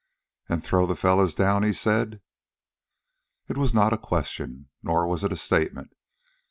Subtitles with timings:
[0.49, 2.21] "An' throw the fellows down," he said.
[3.47, 4.69] It was not a question.
[4.81, 5.93] Nor was it a statement.